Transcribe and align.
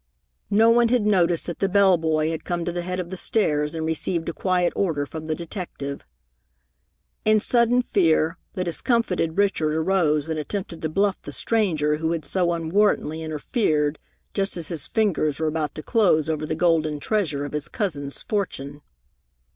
No 0.49 0.71
one 0.71 0.87
had 0.89 1.05
noticed 1.05 1.45
that 1.45 1.59
the 1.59 1.69
bell 1.69 1.95
boy 1.95 2.31
had 2.31 2.43
come 2.43 2.65
to 2.65 2.71
the 2.71 2.81
head 2.81 2.99
of 2.99 3.11
the 3.11 3.15
stairs 3.15 3.75
and 3.75 3.85
received 3.85 4.27
a 4.29 4.33
quiet 4.33 4.73
order 4.75 5.05
from 5.05 5.27
the 5.27 5.35
detective. 5.35 6.07
In 7.23 7.39
sudden 7.39 7.83
fear, 7.83 8.39
the 8.55 8.63
discomfited 8.63 9.37
Richard 9.37 9.75
arose 9.75 10.27
and 10.27 10.39
attempted 10.39 10.81
to 10.81 10.89
bluff 10.89 11.21
the 11.21 11.31
stranger 11.31 11.97
who 11.97 12.13
had 12.13 12.25
so 12.25 12.51
unwarrantly 12.51 13.21
interfered 13.21 13.99
just 14.33 14.57
as 14.57 14.69
his 14.69 14.87
fingers 14.87 15.39
were 15.39 15.45
about 15.45 15.75
to 15.75 15.83
close 15.83 16.31
over 16.31 16.47
the 16.47 16.55
golden 16.55 16.99
treasure 16.99 17.45
of 17.45 17.53
his 17.53 17.67
cousin's 17.67 18.23
fortune. 18.23 18.81